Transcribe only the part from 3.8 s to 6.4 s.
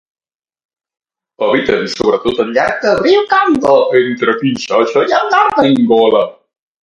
entre Kinshasa i el nord d'Angola.